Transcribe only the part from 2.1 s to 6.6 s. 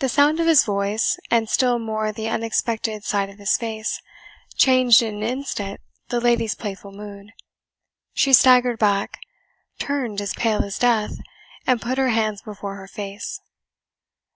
the unexpected sight of his face, changed in an instant the lady's